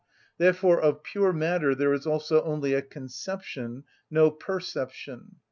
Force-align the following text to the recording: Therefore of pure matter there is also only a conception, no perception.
Therefore 0.39 0.81
of 0.81 1.03
pure 1.03 1.31
matter 1.31 1.75
there 1.75 1.93
is 1.93 2.07
also 2.07 2.41
only 2.41 2.73
a 2.73 2.81
conception, 2.81 3.83
no 4.09 4.31
perception. 4.31 5.35